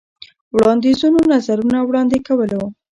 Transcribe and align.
وړاندیزونو، 0.55 1.19
نظرونه 1.33 1.77
وړاندې 1.83 2.17
کولو. 2.27 2.63